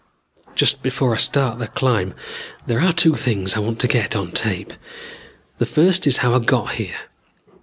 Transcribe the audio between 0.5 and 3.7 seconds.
"Just before I start the climb there are two things I